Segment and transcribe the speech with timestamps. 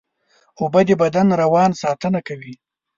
[0.59, 2.53] اوبه د بدن روان ساتنه کوي